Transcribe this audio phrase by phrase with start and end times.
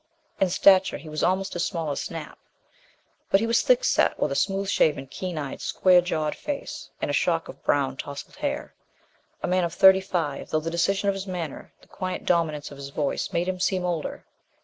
[0.39, 2.39] In stature he was almost as small as Snap.
[3.29, 7.11] But he was thick set, with a smooth shaven, keen eyed, square jawed face; and
[7.11, 8.73] a shock of brown tousled hair.
[9.43, 12.77] A man of thirty five, though the decision of his manner, the quiet dominance of
[12.77, 14.25] his voice made him seem older.